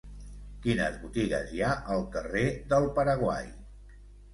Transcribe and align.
Quines 0.63 0.97
botigues 1.03 1.53
hi 1.59 1.63
ha 1.67 1.75
al 1.99 2.03
carrer 2.19 2.45
del 2.75 2.93
Paraguai? 3.01 3.51